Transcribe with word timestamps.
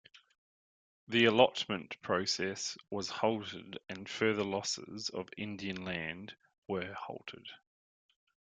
The 1.09 1.25
allotment 1.25 2.01
process 2.01 2.75
was 2.89 3.07
halted 3.11 3.77
and 3.87 4.09
further 4.09 4.43
losses 4.43 5.09
of 5.09 5.29
Indian 5.37 5.85
land 5.85 6.35
were 6.67 6.91
halted. 6.95 7.47